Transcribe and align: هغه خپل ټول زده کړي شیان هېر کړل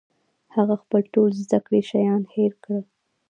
هغه 0.55 0.75
خپل 0.83 1.01
ټول 1.13 1.29
زده 1.43 1.59
کړي 1.65 1.81
شیان 1.89 2.21
هېر 2.35 2.53
کړل 2.63 2.83